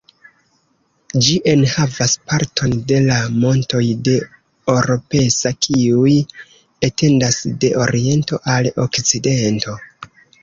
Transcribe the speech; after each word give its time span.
Ĝi 1.25 1.33
enhavas 1.49 2.13
parton 2.29 2.71
de 2.91 3.01
la 3.09 3.17
montoj 3.43 3.81
de 4.07 4.15
Oropesa 4.75 5.51
kiuj 5.65 6.13
etendas 6.89 7.39
de 7.65 7.71
oriento 7.85 8.41
al 8.55 8.71
okcidento. 8.87 9.77